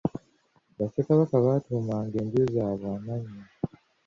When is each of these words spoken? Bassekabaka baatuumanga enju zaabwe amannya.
Bassekabaka 0.77 1.35
baatuumanga 1.45 2.15
enju 2.23 2.41
zaabwe 2.53 2.87
amannya. 2.97 3.43